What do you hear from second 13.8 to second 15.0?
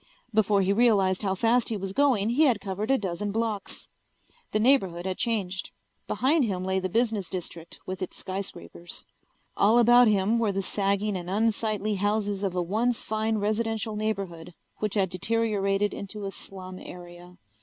neighborhood which